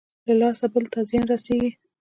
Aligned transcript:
له 0.27 0.33
لاسه 0.41 0.65
بل 0.73 0.85
ته 0.93 0.99
زيان 1.09 1.25
رسېږي. 1.31 1.71